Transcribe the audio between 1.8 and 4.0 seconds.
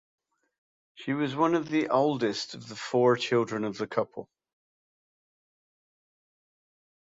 oldest of the four children of the